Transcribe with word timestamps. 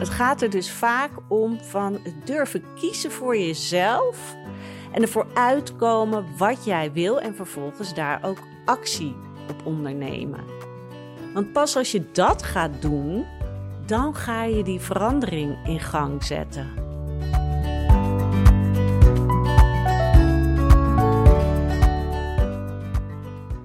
Het 0.00 0.08
gaat 0.08 0.42
er 0.42 0.50
dus 0.50 0.70
vaak 0.70 1.10
om 1.28 1.60
van 1.60 1.92
het 2.02 2.26
durven 2.26 2.64
kiezen 2.74 3.10
voor 3.10 3.36
jezelf 3.36 4.36
en 4.92 5.02
ervoor 5.02 5.26
uitkomen 5.34 6.26
wat 6.36 6.64
jij 6.64 6.92
wil 6.92 7.20
en 7.20 7.34
vervolgens 7.34 7.94
daar 7.94 8.20
ook 8.22 8.38
actie 8.64 9.16
op 9.50 9.66
ondernemen. 9.66 10.44
Want 11.34 11.52
pas 11.52 11.76
als 11.76 11.92
je 11.92 12.10
dat 12.12 12.42
gaat 12.42 12.82
doen, 12.82 13.26
dan 13.86 14.14
ga 14.14 14.44
je 14.44 14.62
die 14.62 14.80
verandering 14.80 15.66
in 15.66 15.80
gang 15.80 16.24
zetten. 16.24 16.68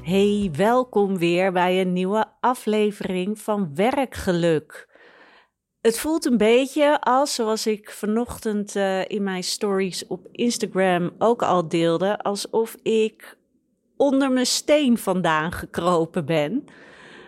Hey, 0.02 0.49
welkom 0.54 1.17
weer 1.17 1.52
bij 1.52 1.81
een 1.81 1.93
nieuwe 1.93 2.25
aflevering 2.39 3.39
van 3.39 3.75
Werkgeluk. 3.75 4.93
Het 5.86 6.00
voelt 6.00 6.25
een 6.25 6.38
beetje 6.38 7.02
als, 7.02 7.34
zoals 7.34 7.68
ik 7.68 7.92
vanochtend 7.92 8.75
uh, 8.75 9.06
in 9.07 9.24
mijn 9.24 9.44
stories 9.44 10.08
op 10.08 10.28
Instagram 10.32 11.11
ook 11.18 11.42
al 11.42 11.68
deelde, 11.68 12.18
alsof 12.18 12.75
ik 12.84 13.38
onder 13.98 14.32
mijn 14.32 14.46
steen 14.46 14.98
vandaan 14.98 15.52
gekropen 15.52 16.25
ben. 16.25 16.64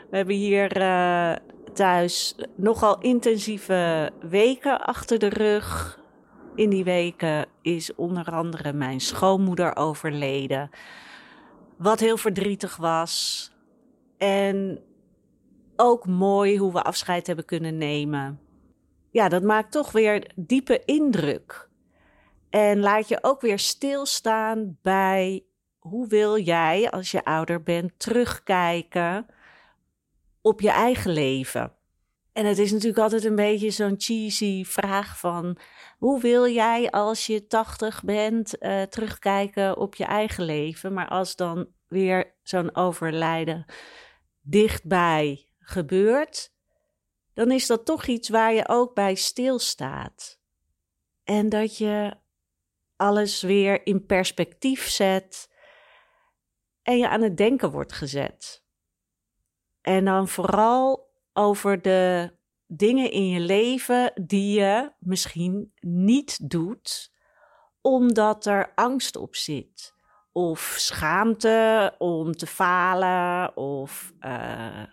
We 0.09 0.17
hebben 0.17 0.35
hier 0.35 0.77
uh, 0.77 1.35
thuis 1.73 2.35
nogal 2.55 2.99
intensieve 2.99 4.11
weken 4.29 4.81
achter 4.81 5.19
de 5.19 5.29
rug. 5.29 5.99
In 6.55 6.69
die 6.69 6.83
weken 6.83 7.45
is 7.61 7.95
onder 7.95 8.31
andere 8.31 8.73
mijn 8.73 8.99
schoonmoeder 8.99 9.75
overleden. 9.75 10.69
Wat 11.77 11.99
heel 11.99 12.17
verdrietig 12.17 12.75
was. 12.75 13.51
En 14.17 14.81
ook 15.75 16.07
mooi 16.07 16.57
hoe 16.57 16.73
we 16.73 16.81
afscheid 16.81 17.27
hebben 17.27 17.45
kunnen 17.45 17.77
nemen. 17.77 18.45
Ja, 19.17 19.29
dat 19.29 19.43
maakt 19.43 19.71
toch 19.71 19.91
weer 19.91 20.31
diepe 20.35 20.81
indruk. 20.85 21.69
En 22.49 22.79
laat 22.79 23.07
je 23.07 23.17
ook 23.21 23.41
weer 23.41 23.59
stilstaan 23.59 24.77
bij 24.81 25.45
hoe 25.77 26.07
wil 26.07 26.39
jij, 26.39 26.89
als 26.89 27.11
je 27.11 27.23
ouder 27.23 27.63
bent, 27.63 27.99
terugkijken 27.99 29.25
op 30.41 30.61
je 30.61 30.69
eigen 30.69 31.11
leven. 31.11 31.73
En 32.33 32.45
het 32.45 32.57
is 32.57 32.71
natuurlijk 32.71 32.99
altijd 32.99 33.23
een 33.25 33.35
beetje 33.35 33.69
zo'n 33.69 33.95
cheesy 33.97 34.63
vraag 34.63 35.19
van 35.19 35.57
hoe 35.97 36.21
wil 36.21 36.47
jij 36.47 36.91
als 36.91 37.25
je 37.25 37.47
80 37.47 38.03
bent 38.03 38.55
uh, 38.59 38.81
terugkijken 38.81 39.77
op 39.77 39.95
je 39.95 40.05
eigen 40.05 40.43
leven? 40.43 40.93
Maar 40.93 41.07
als 41.07 41.35
dan 41.35 41.67
weer 41.87 42.35
zo'n 42.43 42.75
overlijden 42.75 43.65
dichtbij 44.41 45.49
gebeurt, 45.59 46.55
dan 47.37 47.51
is 47.51 47.67
dat 47.67 47.85
toch 47.85 48.05
iets 48.05 48.29
waar 48.29 48.53
je 48.53 48.67
ook 48.67 48.93
bij 48.93 49.15
stilstaat. 49.15 50.39
En 51.23 51.49
dat 51.49 51.77
je 51.77 52.17
alles 52.95 53.41
weer 53.41 53.85
in 53.85 54.05
perspectief 54.05 54.87
zet 54.87 55.53
en 56.81 56.97
je 56.97 57.09
aan 57.09 57.21
het 57.21 57.37
denken 57.37 57.71
wordt 57.71 57.93
gezet. 57.93 58.63
En 59.81 60.05
dan 60.05 60.27
vooral 60.27 61.11
over 61.33 61.81
de 61.81 62.31
dingen 62.67 63.11
in 63.11 63.27
je 63.27 63.39
leven 63.39 64.11
die 64.21 64.59
je 64.59 64.91
misschien 64.99 65.73
niet 65.79 66.49
doet, 66.49 67.13
omdat 67.81 68.45
er 68.45 68.71
angst 68.75 69.15
op 69.15 69.35
zit. 69.35 69.95
Of 70.31 70.75
schaamte 70.77 71.95
om 71.97 72.31
te 72.31 72.47
falen, 72.47 73.57
of 73.57 74.13
uh, 74.19 74.83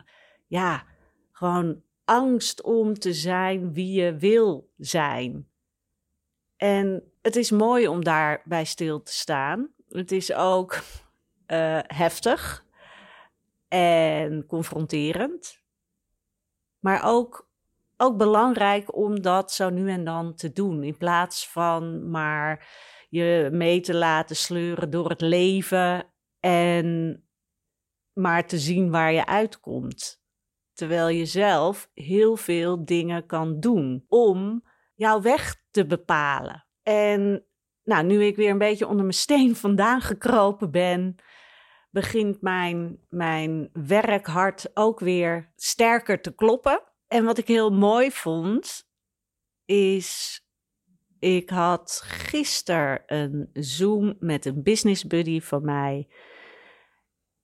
ja, 0.47 0.85
gewoon 1.33 1.83
angst 2.05 2.63
om 2.63 2.95
te 2.95 3.13
zijn 3.13 3.73
wie 3.73 4.03
je 4.03 4.17
wil 4.17 4.71
zijn. 4.77 5.49
En 6.57 7.13
het 7.23 7.37
is 7.37 7.51
mooi 7.51 7.89
om 7.89 8.05
daarbij 8.05 8.65
stil 8.65 9.03
te 9.03 9.13
staan. 9.13 9.69
Het 9.89 10.13
is 10.13 10.33
ook 10.33 10.75
uh, 10.75 11.79
heftig 12.03 12.65
en 13.69 14.47
confronterend. 14.47 15.63
Maar 16.79 17.01
ook, 17.05 17.49
ook 17.97 18.17
belangrijk 18.17 18.97
om 18.97 19.23
dat 19.23 19.53
zo 19.53 19.71
nu 19.71 19.91
en 19.91 20.05
dan 20.05 20.35
te 20.35 20.53
doen. 20.53 20.83
In 20.83 20.97
plaats 20.97 21.49
van 21.49 22.11
maar 22.11 22.67
je 23.09 23.49
mee 23.53 23.81
te 23.81 23.95
laten 23.95 24.37
sleuren 24.37 24.91
door 24.91 25.09
het 25.09 25.21
leven 25.21 26.07
en 26.41 27.19
maar 28.13 28.47
te 28.47 28.59
zien 28.59 28.91
waar 28.91 29.13
je 29.13 29.27
uitkomt. 29.27 30.24
Terwijl 30.75 31.09
je 31.09 31.25
zelf 31.25 31.91
heel 31.95 32.37
veel 32.37 32.85
dingen 32.85 33.27
kan 33.27 33.61
doen 33.61 34.05
om 34.09 34.65
jouw 34.95 35.21
weg 35.21 35.63
te 35.71 35.87
bepalen. 35.87 36.67
En 36.83 37.47
nou, 37.85 38.05
nu 38.05 38.25
ik 38.25 38.37
weer 38.37 38.51
een 38.51 38.59
beetje 38.59 38.87
onder 38.87 39.03
mijn 39.03 39.17
steen 39.17 39.57
vandaan 39.67 40.01
gekropen 40.01 40.71
ben, 40.71 41.17
begint 41.91 42.41
mijn, 42.41 42.99
mijn 43.09 43.71
werkhart 43.73 44.71
ook 44.77 45.01
weer 45.01 45.53
sterker 45.57 46.21
te 46.21 46.35
kloppen. 46.35 46.83
En 47.07 47.25
wat 47.25 47.39
ik 47.39 47.47
heel 47.47 47.71
mooi 47.71 48.11
vond, 48.11 48.89
is. 49.65 50.39
Ik 51.19 51.51
had 51.51 52.03
gisteren 52.05 53.03
een 53.07 53.49
Zoom 53.53 54.17
met 54.19 54.45
een 54.45 54.63
business 54.63 55.07
buddy 55.07 55.41
van 55.41 55.65
mij. 55.65 56.09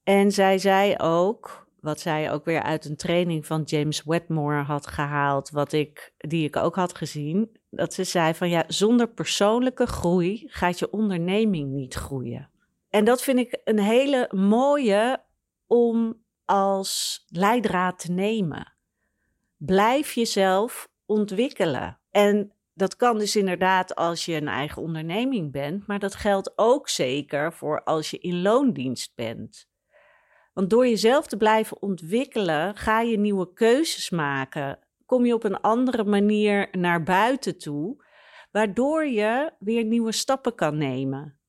En 0.03 0.33
zij 0.33 0.59
zei 0.59 0.97
ook, 0.97 1.69
wat 1.81 2.01
zij 2.01 2.33
ook 2.33 2.45
weer 2.45 2.63
uit 2.63 2.85
een 2.85 2.97
training 2.97 3.47
van 3.47 3.63
James 3.63 4.05
Wedmore 4.05 4.63
had 4.63 4.87
gehaald, 4.87 5.51
wat 5.51 5.73
ik, 5.73 6.13
die 6.17 6.45
ik 6.45 6.57
ook 6.57 6.75
had 6.75 6.95
gezien, 6.95 7.59
dat 7.71 7.95
ze 7.95 8.05
zei 8.05 8.35
van 8.35 8.49
ja, 8.49 8.65
zonder 8.67 9.09
persoonlijke 9.09 9.87
groei 9.87 10.45
gaat 10.47 10.79
je 10.79 10.91
onderneming 10.91 11.71
niet 11.73 11.95
groeien. 11.95 12.51
En 12.89 13.05
dat 13.05 13.23
vind 13.23 13.39
ik 13.39 13.61
een 13.65 13.79
hele 13.79 14.29
mooie 14.35 15.23
om 15.67 16.23
als 16.45 17.25
leidraad 17.29 17.99
te 17.99 18.12
nemen. 18.12 18.73
Blijf 19.57 20.12
jezelf 20.12 20.89
ontwikkelen. 21.07 22.01
En 22.11 22.53
dat 22.75 22.97
kan 22.97 23.19
dus 23.19 23.37
inderdaad 23.37 23.95
als 23.95 24.25
je 24.25 24.35
een 24.35 24.49
eigen 24.49 24.83
onderneming 24.83 25.53
bent, 25.53 25.87
maar 25.87 25.99
dat 25.99 26.15
geldt 26.15 26.53
ook 26.59 26.89
zeker 26.89 27.53
voor 27.53 27.83
als 27.83 28.11
je 28.11 28.19
in 28.19 28.43
loondienst 28.43 29.15
bent. 29.15 29.69
Want 30.53 30.71
door 30.71 30.87
jezelf 30.87 31.27
te 31.27 31.37
blijven 31.37 31.83
ontwikkelen, 31.83 32.77
ga 32.77 33.00
je 33.00 33.19
nieuwe 33.19 33.53
keuzes 33.53 34.11
maken. 34.11 34.78
Kom 35.06 35.27
je 35.27 35.34
op 35.34 35.44
een 35.44 35.61
andere 35.61 36.05
manier 36.05 36.69
naar 36.71 37.03
buiten 37.03 37.59
toe, 37.59 38.05
waardoor 38.50 39.06
je 39.06 39.53
weer 39.59 39.84
nieuwe 39.84 40.12
stappen 40.12 40.55
kan 40.55 40.78
nemen. 40.78 41.41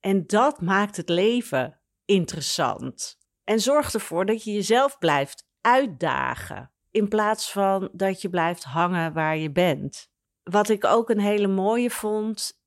En 0.00 0.26
dat 0.26 0.60
maakt 0.60 0.96
het 0.96 1.08
leven 1.08 1.80
interessant. 2.04 3.18
En 3.44 3.60
zorg 3.60 3.94
ervoor 3.94 4.26
dat 4.26 4.44
je 4.44 4.52
jezelf 4.52 4.98
blijft 4.98 5.48
uitdagen. 5.60 6.72
In 6.90 7.08
plaats 7.08 7.52
van 7.52 7.88
dat 7.92 8.22
je 8.22 8.30
blijft 8.30 8.64
hangen 8.64 9.12
waar 9.12 9.36
je 9.36 9.52
bent. 9.52 10.10
Wat 10.42 10.68
ik 10.68 10.84
ook 10.84 11.10
een 11.10 11.20
hele 11.20 11.46
mooie 11.46 11.90
vond, 11.90 12.57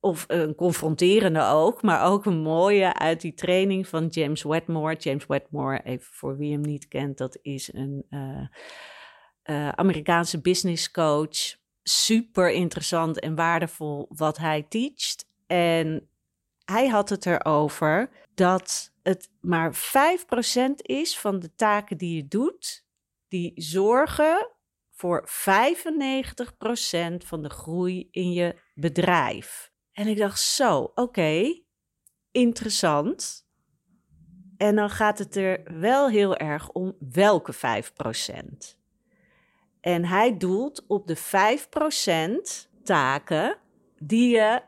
of 0.00 0.24
een 0.28 0.54
confronterende 0.54 1.42
ook, 1.42 1.82
maar 1.82 2.04
ook 2.04 2.24
een 2.24 2.38
mooie 2.38 2.94
uit 2.94 3.20
die 3.20 3.34
training 3.34 3.88
van 3.88 4.06
James 4.06 4.42
Wedmore. 4.42 4.96
James 4.96 5.26
Wedmore, 5.26 5.82
even 5.82 6.12
voor 6.12 6.36
wie 6.36 6.52
hem 6.52 6.60
niet 6.60 6.88
kent, 6.88 7.18
dat 7.18 7.38
is 7.42 7.72
een 7.72 8.06
uh, 8.10 8.46
uh, 9.44 9.68
Amerikaanse 9.68 10.40
business 10.40 10.90
coach. 10.90 11.58
Super 11.82 12.50
interessant 12.50 13.20
en 13.20 13.34
waardevol 13.34 14.06
wat 14.08 14.38
hij 14.38 14.66
teacht. 14.68 15.28
En 15.46 16.08
hij 16.64 16.88
had 16.88 17.08
het 17.08 17.26
erover 17.26 18.10
dat 18.34 18.92
het 19.02 19.30
maar 19.40 19.74
5% 19.74 19.78
is 20.76 21.18
van 21.18 21.38
de 21.38 21.54
taken 21.54 21.98
die 21.98 22.16
je 22.16 22.28
doet, 22.28 22.84
die 23.28 23.52
zorgen 23.54 24.48
voor 24.90 25.28
95% 25.28 25.32
van 27.26 27.42
de 27.42 27.50
groei 27.50 28.08
in 28.10 28.32
je 28.32 28.60
bedrijf. 28.74 29.69
En 29.92 30.06
ik 30.06 30.16
dacht 30.16 30.40
zo, 30.40 30.92
oké, 30.94 31.60
interessant. 32.30 33.48
En 34.56 34.76
dan 34.76 34.90
gaat 34.90 35.18
het 35.18 35.36
er 35.36 35.60
wel 35.80 36.08
heel 36.08 36.36
erg 36.36 36.70
om 36.70 36.96
welke 37.12 37.54
5%. 37.54 37.58
En 39.80 40.04
hij 40.04 40.36
doelt 40.36 40.86
op 40.86 41.06
de 41.06 41.16
5% 41.16 42.68
taken 42.82 43.58
die 43.98 44.30
je 44.30 44.62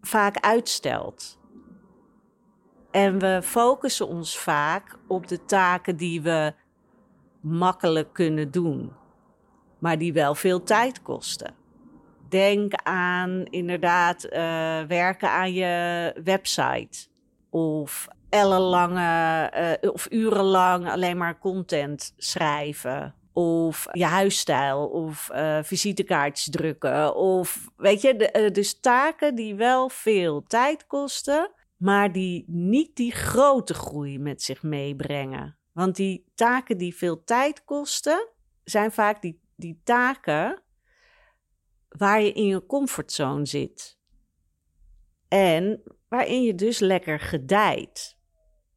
vaak 0.00 0.36
uitstelt. 0.36 1.38
En 2.90 3.18
we 3.18 3.40
focussen 3.42 4.08
ons 4.08 4.38
vaak 4.38 4.98
op 5.06 5.28
de 5.28 5.44
taken 5.44 5.96
die 5.96 6.22
we 6.22 6.54
makkelijk 7.40 8.12
kunnen 8.12 8.50
doen, 8.50 8.92
maar 9.78 9.98
die 9.98 10.12
wel 10.12 10.34
veel 10.34 10.62
tijd 10.62 11.02
kosten. 11.02 11.59
Denk 12.30 12.74
aan 12.82 13.44
inderdaad 13.44 14.24
uh, 14.24 14.30
werken 14.82 15.30
aan 15.30 15.52
je 15.52 16.14
website 16.24 17.08
of 17.50 18.08
ellenlange 18.28 19.78
uh, 19.82 19.90
of 19.92 20.06
urenlang 20.10 20.90
alleen 20.90 21.16
maar 21.16 21.38
content 21.38 22.14
schrijven 22.16 23.14
of 23.32 23.86
je 23.92 24.04
huisstijl, 24.04 24.86
of 24.86 25.30
uh, 25.32 25.58
visitekaartjes 25.62 26.50
drukken. 26.50 27.14
Of 27.16 27.70
weet 27.76 28.00
je, 28.00 28.16
de, 28.16 28.50
dus 28.52 28.80
taken 28.80 29.34
die 29.34 29.54
wel 29.54 29.88
veel 29.88 30.42
tijd 30.42 30.86
kosten, 30.86 31.50
maar 31.76 32.12
die 32.12 32.44
niet 32.46 32.96
die 32.96 33.12
grote 33.12 33.74
groei 33.74 34.18
met 34.18 34.42
zich 34.42 34.62
meebrengen. 34.62 35.56
Want 35.72 35.96
die 35.96 36.24
taken 36.34 36.78
die 36.78 36.96
veel 36.96 37.24
tijd 37.24 37.64
kosten, 37.64 38.28
zijn 38.64 38.92
vaak 38.92 39.22
die, 39.22 39.40
die 39.56 39.80
taken 39.84 40.62
waar 41.98 42.22
je 42.22 42.32
in 42.32 42.46
je 42.46 42.66
comfortzone 42.66 43.46
zit. 43.46 43.98
En 45.28 45.82
waarin 46.08 46.42
je 46.42 46.54
dus 46.54 46.78
lekker 46.78 47.20
gedijt. 47.20 48.18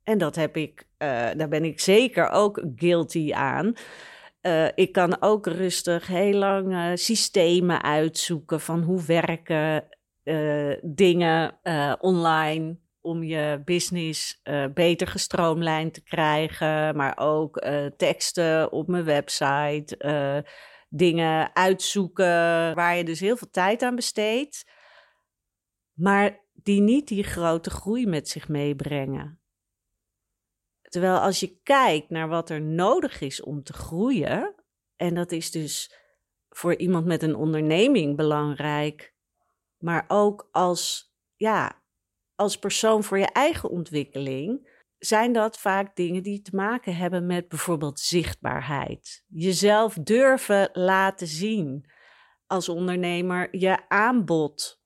En 0.04 0.18
dat 0.18 0.36
heb 0.36 0.58
ik, 0.58 0.80
uh, 0.80 1.08
daar 1.38 1.48
ben 1.48 1.64
ik 1.64 1.80
zeker 1.80 2.30
ook 2.30 2.64
guilty 2.76 3.34
aan. 3.34 3.74
Uh, 4.42 4.68
ik 4.76 4.92
kan 4.92 5.22
ook 5.22 5.46
rustig 5.46 6.08
heel 6.08 6.34
lang 6.34 6.72
uh, 6.72 6.92
systemen 6.94 7.84
uitzoeken 7.84 8.62
van 8.62 8.82
hoe 8.82 9.04
werken 9.06 9.88
dingen 10.82 11.60
online 12.00 12.78
om 13.02 13.24
je 13.24 13.62
business 13.66 14.42
beter 14.74 15.08
gestroomlijnd 15.08 15.94
te 15.94 16.04
krijgen, 16.04 16.96
maar 16.96 17.18
ook 17.18 17.66
teksten 17.98 18.72
op 18.72 18.88
mijn 18.88 19.04
website, 19.04 19.98
dingen 20.96 21.56
uitzoeken 21.56 22.26
waar 22.76 22.96
je 22.96 23.04
dus 23.04 23.20
heel 23.20 23.38
veel 23.38 23.50
tijd 23.50 23.82
aan 23.82 23.96
besteedt, 23.96 24.72
maar 25.94 26.46
die 26.54 26.82
niet 26.82 27.08
die 27.08 27.24
grote 27.24 27.70
groei 27.70 28.08
met 28.08 28.30
zich 28.30 28.48
meebrengen. 28.48 29.42
Terwijl 30.82 31.18
als 31.18 31.40
je 31.40 31.60
kijkt 31.64 32.10
naar 32.10 32.28
wat 32.28 32.50
er 32.50 32.62
nodig 32.62 33.22
is 33.22 33.42
om 33.42 33.64
te 33.64 33.74
groeien, 33.74 34.56
en 34.96 35.14
dat 35.14 35.32
is 35.32 35.52
dus 35.52 35.96
voor 36.50 36.76
iemand 36.76 37.06
met 37.06 37.24
een 37.24 37.36
onderneming 37.36 38.16
belangrijk, 38.16 39.14
maar 39.78 40.06
ook 40.08 40.48
als, 40.52 41.14
ja, 41.36 41.84
als 42.36 42.58
persoon 42.58 43.04
voor 43.04 43.18
je 43.18 43.32
eigen 43.32 43.70
ontwikkeling, 43.70 44.73
zijn 45.06 45.34
dat 45.34 45.58
vaak 45.58 45.96
dingen 45.96 46.24
die 46.24 46.42
te 46.42 46.56
maken 46.56 46.96
hebben 46.96 47.26
met 47.26 47.48
bijvoorbeeld 47.48 48.00
zichtbaarheid. 48.00 49.24
Jezelf 49.28 49.94
durven 49.94 50.70
laten 50.74 51.28
zien 51.28 51.86
als 52.48 52.70
ondernemer, 52.70 53.58
je 53.58 53.90
aanbod 53.90 54.82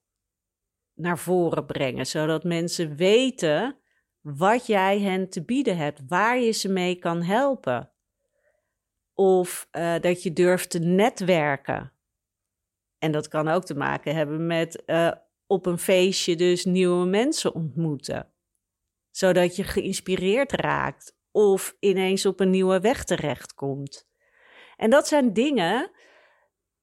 naar 0.94 1.18
voren 1.18 1.66
brengen, 1.66 2.06
zodat 2.06 2.44
mensen 2.44 2.96
weten 2.96 3.78
wat 4.22 4.66
jij 4.66 5.00
hen 5.00 5.30
te 5.30 5.46
bieden 5.46 5.78
hebt, 5.78 6.02
waar 6.08 6.40
je 6.40 6.52
ze 6.52 6.70
mee 6.70 6.96
kan 6.96 7.22
helpen. 7.24 7.92
Of 9.14 9.68
uh, 9.72 10.00
dat 10.00 10.24
je 10.24 10.34
durft 10.34 10.70
te 10.70 10.80
netwerken. 10.80 11.92
En 12.98 13.12
dat 13.12 13.28
kan 13.28 13.48
ook 13.48 13.66
te 13.66 13.76
maken 13.76 14.16
hebben 14.16 14.48
met 14.48 14.84
uh, 14.86 15.12
op 15.48 15.66
een 15.66 15.80
feestje 15.80 16.36
dus 16.36 16.66
nieuwe 16.66 17.06
mensen 17.06 17.54
ontmoeten. 17.54 18.32
Zodat 19.18 19.56
je 19.56 19.64
geïnspireerd 19.64 20.52
raakt 20.52 21.16
of 21.32 21.76
ineens 21.80 22.26
op 22.26 22.40
een 22.40 22.50
nieuwe 22.50 22.80
weg 22.80 23.04
terechtkomt. 23.04 24.08
En 24.76 24.90
dat 24.90 25.08
zijn 25.08 25.34
dingen 25.34 25.92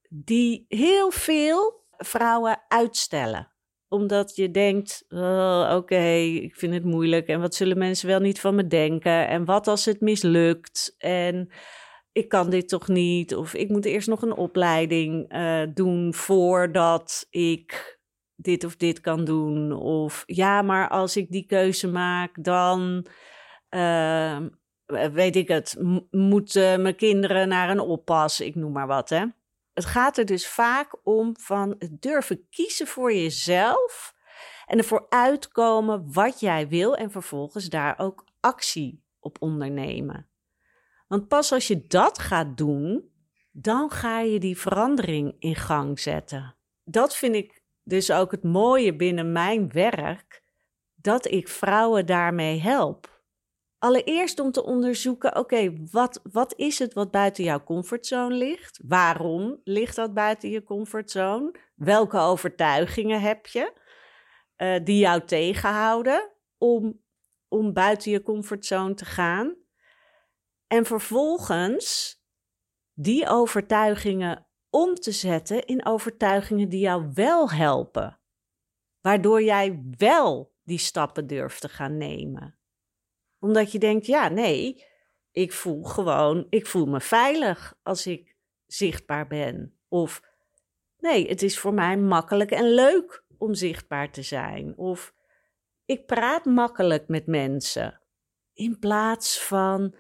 die 0.08 0.64
heel 0.68 1.10
veel 1.10 1.84
vrouwen 1.96 2.64
uitstellen 2.68 3.52
omdat 3.88 4.36
je 4.36 4.50
denkt, 4.50 5.04
oh, 5.08 5.72
oké, 5.74 6.04
ik 6.16 6.56
vind 6.56 6.74
het 6.74 6.84
moeilijk 6.84 7.26
en 7.26 7.40
wat 7.40 7.54
zullen 7.54 7.78
mensen 7.78 8.08
wel 8.08 8.20
niet 8.20 8.40
van 8.40 8.54
me 8.54 8.66
denken 8.66 9.28
en 9.28 9.44
wat 9.44 9.66
als 9.66 9.84
het 9.84 10.00
mislukt 10.00 10.94
en 10.98 11.52
ik 12.12 12.28
kan 12.28 12.50
dit 12.50 12.68
toch 12.68 12.88
niet 12.88 13.34
of 13.34 13.54
ik 13.54 13.68
moet 13.68 13.84
eerst 13.84 14.08
nog 14.08 14.22
een 14.22 14.36
opleiding 14.36 15.34
uh, 15.34 15.62
doen 15.74 16.14
voordat 16.14 17.26
ik 17.30 17.93
dit 18.44 18.64
of 18.64 18.76
dit 18.76 19.00
kan 19.00 19.24
doen 19.24 19.72
of 19.72 20.22
ja, 20.26 20.62
maar 20.62 20.88
als 20.88 21.16
ik 21.16 21.30
die 21.30 21.46
keuze 21.46 21.88
maak 21.88 22.44
dan 22.44 23.06
uh, 23.70 24.40
weet 25.12 25.36
ik 25.36 25.48
het, 25.48 25.76
moeten 26.10 26.82
mijn 26.82 26.96
kinderen 26.96 27.48
naar 27.48 27.70
een 27.70 27.80
oppas, 27.80 28.40
ik 28.40 28.54
noem 28.54 28.72
maar 28.72 28.86
wat 28.86 29.08
hè. 29.08 29.24
Het 29.72 29.84
gaat 29.84 30.18
er 30.18 30.24
dus 30.24 30.48
vaak 30.48 30.96
om 31.02 31.36
van 31.40 31.74
het 31.78 32.02
durven 32.02 32.46
kiezen 32.50 32.86
voor 32.86 33.12
jezelf 33.12 34.14
en 34.66 34.78
ervoor 34.78 35.06
uitkomen 35.08 36.12
wat 36.12 36.40
jij 36.40 36.68
wil 36.68 36.96
en 36.96 37.10
vervolgens 37.10 37.68
daar 37.68 37.98
ook 37.98 38.24
actie 38.40 39.04
op 39.20 39.36
ondernemen. 39.40 40.28
Want 41.06 41.28
pas 41.28 41.52
als 41.52 41.66
je 41.66 41.86
dat 41.86 42.18
gaat 42.18 42.56
doen, 42.56 43.12
dan 43.50 43.90
ga 43.90 44.20
je 44.20 44.38
die 44.38 44.58
verandering 44.58 45.36
in 45.38 45.54
gang 45.54 46.00
zetten. 46.00 46.56
Dat 46.84 47.16
vind 47.16 47.34
ik 47.34 47.62
dus 47.84 48.10
ook 48.10 48.30
het 48.30 48.42
mooie 48.42 48.96
binnen 48.96 49.32
mijn 49.32 49.72
werk, 49.72 50.42
dat 50.94 51.30
ik 51.30 51.48
vrouwen 51.48 52.06
daarmee 52.06 52.60
help. 52.60 53.22
Allereerst 53.78 54.38
om 54.38 54.50
te 54.50 54.64
onderzoeken, 54.64 55.36
oké, 55.36 55.72
wat, 55.90 56.20
wat 56.32 56.54
is 56.56 56.78
het 56.78 56.94
wat 56.94 57.10
buiten 57.10 57.44
jouw 57.44 57.64
comfortzone 57.64 58.34
ligt? 58.34 58.80
Waarom 58.86 59.60
ligt 59.64 59.96
dat 59.96 60.14
buiten 60.14 60.50
je 60.50 60.62
comfortzone? 60.62 61.54
Welke 61.74 62.18
overtuigingen 62.18 63.20
heb 63.20 63.46
je 63.46 63.72
uh, 64.56 64.84
die 64.84 64.98
jou 64.98 65.24
tegenhouden 65.24 66.30
om, 66.58 67.02
om 67.48 67.72
buiten 67.72 68.10
je 68.10 68.22
comfortzone 68.22 68.94
te 68.94 69.04
gaan? 69.04 69.56
En 70.66 70.84
vervolgens 70.84 72.18
die 72.92 73.28
overtuigingen 73.28 74.43
om 74.74 74.94
te 74.94 75.12
zetten 75.12 75.64
in 75.64 75.86
overtuigingen 75.86 76.68
die 76.68 76.80
jou 76.80 77.10
wel 77.14 77.50
helpen. 77.50 78.18
Waardoor 79.00 79.42
jij 79.42 79.82
wel 79.96 80.52
die 80.62 80.78
stappen 80.78 81.26
durft 81.26 81.60
te 81.60 81.68
gaan 81.68 81.96
nemen 81.96 82.58
omdat 83.44 83.72
je 83.72 83.78
denkt, 83.78 84.06
ja, 84.06 84.28
nee, 84.28 84.84
ik 85.30 85.52
voel 85.52 85.82
gewoon, 85.82 86.46
ik 86.48 86.66
voel 86.66 86.86
me 86.86 87.00
veilig 87.00 87.74
als 87.82 88.06
ik 88.06 88.36
zichtbaar 88.66 89.26
ben. 89.26 89.78
Of 89.88 90.22
nee, 90.98 91.28
het 91.28 91.42
is 91.42 91.58
voor 91.58 91.74
mij 91.74 91.96
makkelijk 91.96 92.50
en 92.50 92.74
leuk 92.74 93.24
om 93.38 93.54
zichtbaar 93.54 94.10
te 94.10 94.22
zijn. 94.22 94.76
Of 94.76 95.14
ik 95.84 96.06
praat 96.06 96.44
makkelijk 96.44 97.08
met 97.08 97.26
mensen. 97.26 98.00
In 98.52 98.78
plaats 98.78 99.42
van, 99.42 99.94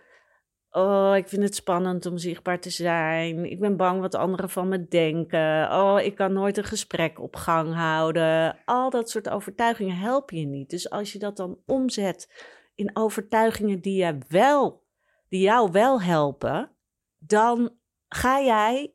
oh, 0.74 1.16
ik 1.16 1.28
vind 1.28 1.42
het 1.42 1.54
spannend 1.54 2.06
om 2.06 2.18
zichtbaar 2.18 2.60
te 2.60 2.70
zijn. 2.70 3.50
Ik 3.50 3.60
ben 3.60 3.76
bang 3.76 4.00
wat 4.00 4.14
anderen 4.14 4.50
van 4.50 4.68
me 4.68 4.88
denken. 4.88 5.72
Oh, 5.72 6.00
ik 6.00 6.14
kan 6.14 6.32
nooit 6.32 6.56
een 6.56 6.64
gesprek 6.64 7.20
op 7.20 7.36
gang 7.36 7.74
houden. 7.74 8.58
Al 8.64 8.90
dat 8.90 9.10
soort 9.10 9.28
overtuigingen 9.28 9.96
helpen 9.96 10.38
je 10.38 10.46
niet. 10.46 10.70
Dus 10.70 10.90
als 10.90 11.12
je 11.12 11.18
dat 11.18 11.36
dan 11.36 11.58
omzet 11.66 12.32
in 12.74 12.96
overtuigingen 12.96 13.80
die, 13.80 14.04
je 14.04 14.18
wel, 14.28 14.84
die 15.28 15.40
jou 15.40 15.70
wel 15.70 16.02
helpen, 16.02 16.70
dan 17.18 17.76
ga 18.08 18.40
jij 18.40 18.94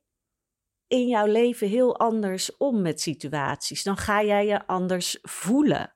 in 0.87 1.07
jouw 1.07 1.25
leven 1.25 1.67
heel 1.67 1.99
anders 1.99 2.57
om 2.57 2.81
met 2.81 3.01
situaties. 3.01 3.83
Dan 3.83 3.97
ga 3.97 4.23
jij 4.23 4.45
je 4.45 4.67
anders 4.67 5.19
voelen. 5.21 5.93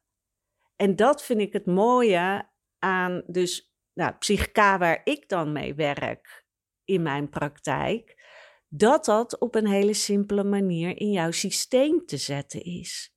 En 0.76 0.96
dat 0.96 1.24
vind 1.24 1.40
ik 1.40 1.54
het 1.54 1.66
mooie 1.66 2.50
aan 2.80 3.24
dus 3.28 3.73
nou, 3.94 4.14
psychica 4.20 4.78
waar 4.78 5.02
ik 5.04 5.30
dan 5.30 5.52
mee 5.52 5.74
werk 5.74 6.46
in 6.84 7.02
mijn 7.02 7.30
praktijk. 7.30 8.22
Dat 8.68 9.06
dat 9.06 9.40
op 9.40 9.56
een 9.56 9.68
hele 9.68 9.94
simpele 9.94 10.44
manier 10.44 10.98
in 10.98 11.12
jouw 11.12 11.32
systeem 11.32 12.06
te 12.06 12.18
zetten 12.18 12.64
is. 12.64 13.16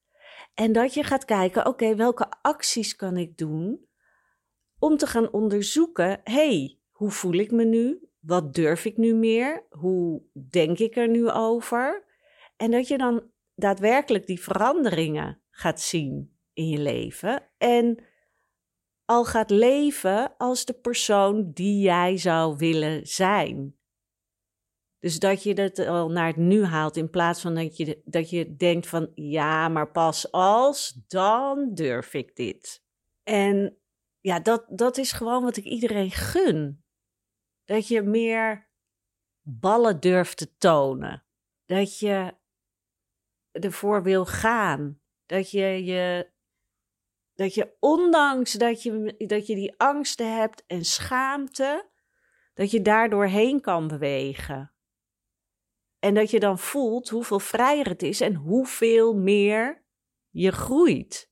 En 0.54 0.72
dat 0.72 0.94
je 0.94 1.02
gaat 1.02 1.24
kijken, 1.24 1.66
oké, 1.66 1.94
welke 1.94 2.26
acties 2.42 2.96
kan 2.96 3.16
ik 3.16 3.36
doen 3.36 3.86
om 4.78 4.96
te 4.96 5.06
gaan 5.06 5.32
onderzoeken: 5.32 6.20
hey, 6.24 6.78
hoe 6.90 7.10
voel 7.10 7.34
ik 7.34 7.50
me 7.50 7.64
nu? 7.64 8.08
Wat 8.20 8.54
durf 8.54 8.84
ik 8.84 8.96
nu 8.96 9.14
meer? 9.14 9.66
Hoe 9.68 10.22
denk 10.50 10.78
ik 10.78 10.96
er 10.96 11.08
nu 11.08 11.30
over? 11.30 12.04
En 12.56 12.70
dat 12.70 12.88
je 12.88 12.98
dan 12.98 13.30
daadwerkelijk 13.54 14.26
die 14.26 14.40
veranderingen 14.40 15.42
gaat 15.50 15.80
zien 15.80 16.38
in 16.52 16.68
je 16.68 16.78
leven 16.78 17.50
en 17.58 18.04
al 19.06 19.24
gaat 19.24 19.50
leven 19.50 20.36
als 20.36 20.64
de 20.64 20.72
persoon 20.72 21.50
die 21.52 21.80
jij 21.80 22.16
zou 22.16 22.56
willen 22.56 23.06
zijn. 23.06 23.76
Dus 24.98 25.18
dat 25.18 25.42
je 25.42 25.54
dat 25.54 25.78
al 25.78 26.10
naar 26.10 26.26
het 26.26 26.36
nu 26.36 26.64
haalt 26.64 26.96
in 26.96 27.10
plaats 27.10 27.40
van 27.40 27.54
dat 27.54 27.76
je, 27.76 28.02
dat 28.04 28.30
je 28.30 28.56
denkt 28.56 28.86
van 28.86 29.10
ja, 29.14 29.68
maar 29.68 29.90
pas 29.90 30.32
als, 30.32 31.00
dan 31.06 31.74
durf 31.74 32.14
ik 32.14 32.36
dit. 32.36 32.82
En 33.22 33.78
ja, 34.20 34.40
dat, 34.40 34.64
dat 34.68 34.96
is 34.96 35.12
gewoon 35.12 35.42
wat 35.42 35.56
ik 35.56 35.64
iedereen 35.64 36.10
gun. 36.10 36.84
Dat 37.64 37.88
je 37.88 38.02
meer 38.02 38.68
ballen 39.42 40.00
durft 40.00 40.36
te 40.36 40.56
tonen. 40.56 41.24
Dat 41.64 41.98
je 41.98 42.34
ervoor 43.50 44.02
wil 44.02 44.26
gaan. 44.26 45.00
Dat 45.26 45.50
je 45.50 45.84
je. 45.84 46.34
Dat 47.36 47.54
je 47.54 47.76
ondanks 47.80 48.52
dat 48.52 48.82
je, 48.82 49.14
dat 49.26 49.46
je 49.46 49.54
die 49.54 49.74
angsten 49.76 50.36
hebt 50.36 50.64
en 50.66 50.84
schaamte, 50.84 51.88
dat 52.54 52.70
je 52.70 52.82
daardoor 52.82 53.26
heen 53.26 53.60
kan 53.60 53.88
bewegen. 53.88 54.72
En 55.98 56.14
dat 56.14 56.30
je 56.30 56.40
dan 56.40 56.58
voelt 56.58 57.08
hoeveel 57.08 57.40
vrijer 57.40 57.88
het 57.88 58.02
is 58.02 58.20
en 58.20 58.34
hoeveel 58.34 59.14
meer 59.14 59.84
je 60.30 60.52
groeit. 60.52 61.30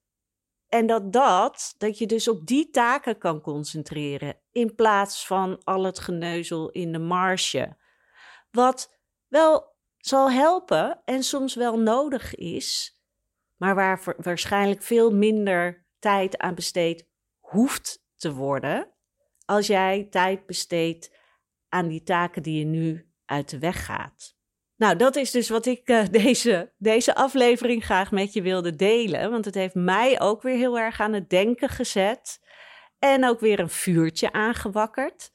En 0.68 0.86
dat 0.86 1.12
dat, 1.12 1.74
dat 1.78 1.98
je 1.98 2.06
dus 2.06 2.28
op 2.28 2.46
die 2.46 2.70
taken 2.70 3.18
kan 3.18 3.40
concentreren 3.40 4.40
in 4.52 4.74
plaats 4.74 5.26
van 5.26 5.64
al 5.64 5.84
het 5.84 5.98
geneuzel 5.98 6.70
in 6.70 6.92
de 6.92 6.98
marge. 6.98 7.76
Wat 8.50 8.98
wel 9.28 9.76
zal 9.98 10.30
helpen 10.30 11.02
en 11.04 11.22
soms 11.22 11.54
wel 11.54 11.78
nodig 11.78 12.34
is, 12.34 12.98
maar 13.56 13.74
waar 13.74 14.14
waarschijnlijk 14.16 14.82
veel 14.82 15.10
minder 15.10 15.83
tijd 16.04 16.38
aan 16.38 16.54
besteed 16.54 17.08
hoeft 17.40 18.04
te 18.16 18.32
worden 18.32 18.90
als 19.44 19.66
jij 19.66 20.06
tijd 20.10 20.46
besteedt 20.46 21.16
aan 21.68 21.88
die 21.88 22.02
taken 22.02 22.42
die 22.42 22.58
je 22.58 22.64
nu 22.64 23.12
uit 23.24 23.50
de 23.50 23.58
weg 23.58 23.84
gaat. 23.84 24.36
Nou, 24.76 24.96
dat 24.96 25.16
is 25.16 25.30
dus 25.30 25.48
wat 25.48 25.66
ik 25.66 25.88
uh, 25.88 26.04
deze, 26.22 26.72
deze 26.76 27.14
aflevering 27.14 27.84
graag 27.84 28.10
met 28.10 28.32
je 28.32 28.42
wilde 28.42 28.76
delen. 28.76 29.30
Want 29.30 29.44
het 29.44 29.54
heeft 29.54 29.74
mij 29.74 30.20
ook 30.20 30.42
weer 30.42 30.56
heel 30.56 30.78
erg 30.78 31.00
aan 31.00 31.12
het 31.12 31.30
denken 31.30 31.68
gezet. 31.68 32.40
En 32.98 33.24
ook 33.24 33.40
weer 33.40 33.60
een 33.60 33.70
vuurtje 33.70 34.32
aangewakkerd. 34.32 35.32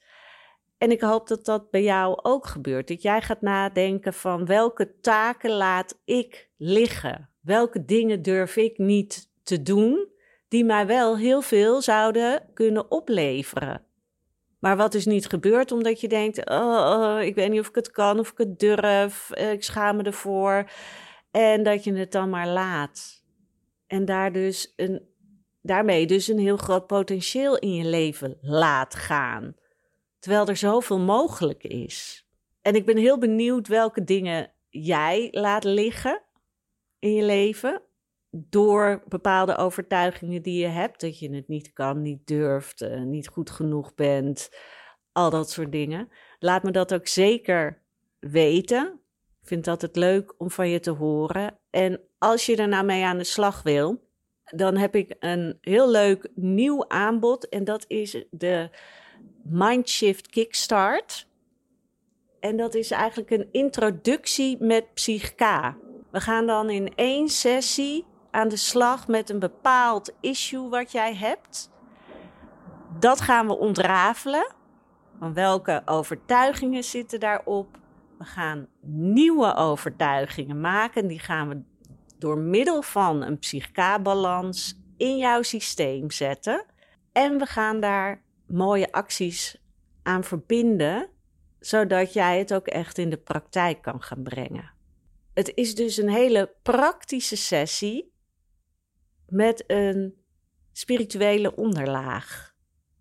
En 0.78 0.90
ik 0.90 1.00
hoop 1.00 1.28
dat 1.28 1.44
dat 1.44 1.70
bij 1.70 1.82
jou 1.82 2.18
ook 2.22 2.46
gebeurt. 2.46 2.88
Dat 2.88 3.02
jij 3.02 3.22
gaat 3.22 3.40
nadenken 3.40 4.14
van 4.14 4.46
welke 4.46 4.98
taken 5.00 5.50
laat 5.50 6.00
ik 6.04 6.50
liggen? 6.56 7.30
Welke 7.40 7.84
dingen 7.84 8.22
durf 8.22 8.56
ik 8.56 8.78
niet 8.78 9.30
te 9.42 9.62
doen, 9.62 10.09
die 10.50 10.64
mij 10.64 10.86
wel 10.86 11.16
heel 11.16 11.42
veel 11.42 11.82
zouden 11.82 12.42
kunnen 12.54 12.90
opleveren? 12.90 13.84
Maar 14.58 14.76
wat 14.76 14.94
is 14.94 15.06
niet 15.06 15.26
gebeurd 15.26 15.72
omdat 15.72 16.00
je 16.00 16.08
denkt: 16.08 16.50
oh, 16.50 17.16
oh, 17.16 17.22
ik 17.22 17.34
weet 17.34 17.50
niet 17.50 17.60
of 17.60 17.68
ik 17.68 17.74
het 17.74 17.90
kan, 17.90 18.18
of 18.18 18.30
ik 18.30 18.38
het 18.38 18.58
durf, 18.58 19.30
eh, 19.30 19.52
ik 19.52 19.64
schaam 19.64 19.96
me 19.96 20.02
ervoor. 20.02 20.70
En 21.30 21.62
dat 21.62 21.84
je 21.84 21.92
het 21.92 22.12
dan 22.12 22.30
maar 22.30 22.48
laat. 22.48 23.24
En 23.86 24.04
daar 24.04 24.32
dus 24.32 24.72
een, 24.76 25.08
daarmee 25.62 26.06
dus 26.06 26.28
een 26.28 26.38
heel 26.38 26.56
groot 26.56 26.86
potentieel 26.86 27.58
in 27.58 27.74
je 27.74 27.84
leven 27.84 28.38
laat 28.40 28.94
gaan. 28.94 29.54
Terwijl 30.18 30.46
er 30.46 30.56
zoveel 30.56 30.98
mogelijk 30.98 31.64
is. 31.64 32.26
En 32.62 32.74
ik 32.74 32.86
ben 32.86 32.96
heel 32.96 33.18
benieuwd 33.18 33.68
welke 33.68 34.04
dingen 34.04 34.52
jij 34.68 35.28
laat 35.30 35.64
liggen 35.64 36.22
in 36.98 37.14
je 37.14 37.22
leven. 37.22 37.82
Door 38.30 39.02
bepaalde 39.08 39.56
overtuigingen 39.56 40.42
die 40.42 40.60
je 40.60 40.66
hebt. 40.66 41.00
Dat 41.00 41.18
je 41.18 41.34
het 41.34 41.48
niet 41.48 41.72
kan, 41.72 42.02
niet 42.02 42.26
durft, 42.26 42.82
uh, 42.82 43.02
niet 43.02 43.28
goed 43.28 43.50
genoeg 43.50 43.94
bent. 43.94 44.50
Al 45.12 45.30
dat 45.30 45.50
soort 45.50 45.72
dingen. 45.72 46.08
Laat 46.38 46.62
me 46.62 46.70
dat 46.70 46.94
ook 46.94 47.06
zeker 47.06 47.82
weten. 48.18 49.00
Ik 49.40 49.48
vind 49.48 49.64
dat 49.64 49.82
het 49.82 49.96
leuk 49.96 50.34
om 50.38 50.50
van 50.50 50.68
je 50.68 50.80
te 50.80 50.90
horen. 50.90 51.58
En 51.70 52.00
als 52.18 52.46
je 52.46 52.56
er 52.56 52.68
nou 52.68 52.84
mee 52.84 53.04
aan 53.04 53.18
de 53.18 53.24
slag 53.24 53.62
wil, 53.62 54.08
dan 54.44 54.76
heb 54.76 54.94
ik 54.94 55.16
een 55.18 55.58
heel 55.60 55.90
leuk 55.90 56.28
nieuw 56.34 56.88
aanbod. 56.88 57.48
En 57.48 57.64
dat 57.64 57.84
is 57.88 58.24
de 58.30 58.70
Mindshift 59.42 60.28
Kickstart. 60.28 61.28
En 62.40 62.56
dat 62.56 62.74
is 62.74 62.90
eigenlijk 62.90 63.30
een 63.30 63.48
introductie 63.50 64.56
met 64.60 64.94
Psychka. 64.94 65.76
We 66.10 66.20
gaan 66.20 66.46
dan 66.46 66.70
in 66.70 66.94
één 66.94 67.28
sessie 67.28 68.04
aan 68.30 68.48
de 68.48 68.56
slag 68.56 69.08
met 69.08 69.30
een 69.30 69.38
bepaald 69.38 70.12
issue 70.20 70.68
wat 70.68 70.92
jij 70.92 71.14
hebt. 71.14 71.70
Dat 72.98 73.20
gaan 73.20 73.46
we 73.46 73.58
ontrafelen. 73.58 74.52
Van 75.18 75.34
welke 75.34 75.82
overtuigingen 75.84 76.84
zitten 76.84 77.20
daarop? 77.20 77.78
We 78.18 78.24
gaan 78.24 78.66
nieuwe 78.82 79.54
overtuigingen 79.54 80.60
maken. 80.60 81.06
Die 81.06 81.18
gaan 81.18 81.48
we 81.48 81.62
door 82.18 82.38
middel 82.38 82.82
van 82.82 83.22
een 83.22 83.38
psychka-balans 83.38 84.80
in 84.96 85.16
jouw 85.16 85.42
systeem 85.42 86.10
zetten. 86.10 86.64
En 87.12 87.38
we 87.38 87.46
gaan 87.46 87.80
daar 87.80 88.22
mooie 88.46 88.92
acties 88.92 89.56
aan 90.02 90.24
verbinden, 90.24 91.08
zodat 91.60 92.12
jij 92.12 92.38
het 92.38 92.54
ook 92.54 92.66
echt 92.66 92.98
in 92.98 93.10
de 93.10 93.16
praktijk 93.16 93.82
kan 93.82 94.02
gaan 94.02 94.22
brengen. 94.22 94.70
Het 95.34 95.52
is 95.54 95.74
dus 95.74 95.96
een 95.96 96.10
hele 96.10 96.54
praktische 96.62 97.36
sessie 97.36 98.09
met 99.30 99.64
een 99.66 100.14
spirituele 100.72 101.54
onderlaag. 101.56 102.54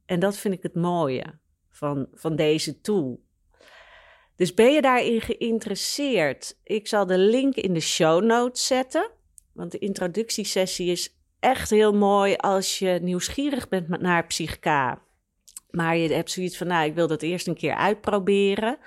En 0.06 0.20
dat 0.20 0.38
vind 0.38 0.54
ik 0.54 0.64
het 0.64 0.76
mooie 0.76 1.40
van, 1.70 2.08
van 2.14 2.36
deze 2.36 2.82
tool. 2.82 3.28
Dus 4.36 4.54
ben 4.54 4.74
je 4.74 4.82
daarin 4.82 5.22
geïnteresseerd? 5.22 6.58
Ik 6.64 6.88
zal 6.88 7.06
de 7.06 7.18
link 7.18 7.56
in 7.56 7.74
de 7.74 7.80
show 7.80 8.24
notes 8.24 8.68
zetten. 8.68 9.10
Want 9.54 9.72
de 9.72 9.80
introductiesessie 9.80 10.92
is 10.92 11.16
echt 11.40 11.70
heel 11.70 11.94
mooi 11.94 12.36
als 12.36 12.80
je 12.80 13.00
nieuwsgierig 13.02 13.70
bent 13.70 13.88
naar 13.88 14.26
Psychica. 14.28 15.02
Maar 15.70 15.98
je 15.98 16.14
hebt 16.14 16.32
zoiets 16.32 16.58
van, 16.58 16.68
nou, 16.68 16.88
ik 16.88 16.96
wil 16.96 17.08
dat 17.08 17.22
eerst 17.22 17.48
een 17.48 17.56
keer 17.56 17.76
uitproberen. 17.76 18.78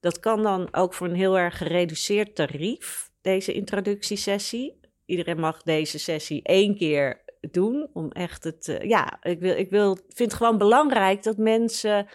Dat 0.00 0.20
kan 0.20 0.42
dan 0.42 0.74
ook 0.74 0.94
voor 0.94 1.06
een 1.06 1.14
heel 1.14 1.38
erg 1.38 1.56
gereduceerd 1.56 2.34
tarief, 2.34 3.10
deze 3.20 3.52
introductiesessie. 3.52 4.80
Iedereen 5.12 5.40
mag 5.40 5.62
deze 5.62 5.98
sessie 5.98 6.42
één 6.42 6.76
keer 6.76 7.24
doen 7.50 7.90
om 7.92 8.10
echt 8.10 8.44
het. 8.44 8.68
Uh, 8.68 8.80
ja, 8.82 9.22
ik, 9.22 9.40
wil, 9.40 9.56
ik 9.56 9.70
wil, 9.70 9.94
vind 9.94 10.30
het 10.30 10.34
gewoon 10.34 10.58
belangrijk 10.58 11.22
dat 11.22 11.36
mensen 11.36 12.06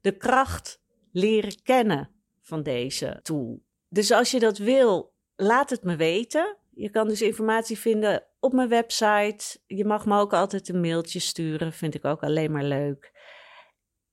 de 0.00 0.16
kracht 0.16 0.82
leren 1.12 1.62
kennen 1.62 2.10
van 2.42 2.62
deze 2.62 3.20
tool. 3.22 3.62
Dus 3.88 4.10
als 4.10 4.30
je 4.30 4.38
dat 4.38 4.58
wil, 4.58 5.12
laat 5.34 5.70
het 5.70 5.82
me 5.82 5.96
weten. 5.96 6.56
Je 6.70 6.90
kan 6.90 7.08
dus 7.08 7.22
informatie 7.22 7.78
vinden 7.78 8.24
op 8.40 8.52
mijn 8.52 8.68
website. 8.68 9.58
Je 9.66 9.84
mag 9.84 10.06
me 10.06 10.18
ook 10.18 10.32
altijd 10.32 10.68
een 10.68 10.80
mailtje 10.80 11.20
sturen, 11.20 11.72
vind 11.72 11.94
ik 11.94 12.04
ook 12.04 12.22
alleen 12.22 12.52
maar 12.52 12.64
leuk. 12.64 13.12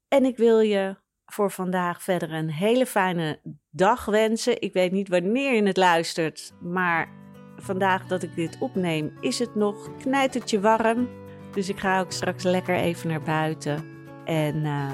En 0.07 0.25
ik 0.25 0.37
wil 0.37 0.59
je 0.59 0.95
voor 1.25 1.51
vandaag 1.51 2.03
verder 2.03 2.31
een 2.31 2.51
hele 2.51 2.85
fijne 2.85 3.39
dag 3.69 4.05
wensen. 4.05 4.61
Ik 4.61 4.73
weet 4.73 4.91
niet 4.91 5.09
wanneer 5.09 5.53
je 5.53 5.63
het 5.63 5.77
luistert, 5.77 6.53
maar 6.61 7.22
vandaag 7.57 8.07
dat 8.07 8.23
ik 8.23 8.35
dit 8.35 8.57
opneem 8.59 9.13
is 9.19 9.39
het 9.39 9.55
nog 9.55 9.89
knijtertje 9.97 10.59
warm. 10.59 11.07
Dus 11.51 11.69
ik 11.69 11.79
ga 11.79 11.99
ook 11.99 12.11
straks 12.11 12.43
lekker 12.43 12.75
even 12.75 13.09
naar 13.09 13.21
buiten. 13.21 13.85
En 14.25 14.55
uh, 14.55 14.93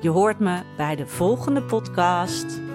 je 0.00 0.08
hoort 0.08 0.38
me 0.38 0.60
bij 0.76 0.96
de 0.96 1.06
volgende 1.06 1.62
podcast. 1.62 2.67